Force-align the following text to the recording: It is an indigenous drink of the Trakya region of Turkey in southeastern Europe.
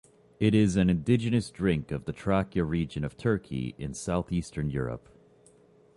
It 0.39 0.55
is 0.55 0.77
an 0.77 0.89
indigenous 0.89 1.51
drink 1.51 1.91
of 1.91 2.05
the 2.05 2.11
Trakya 2.11 2.67
region 2.67 3.03
of 3.03 3.15
Turkey 3.15 3.75
in 3.77 3.93
southeastern 3.93 4.71
Europe. 4.71 5.09